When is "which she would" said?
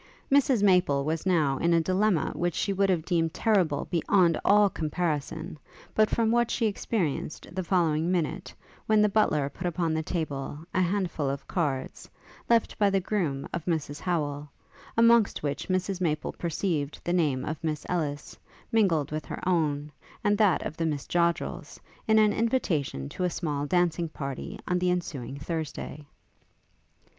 2.33-2.89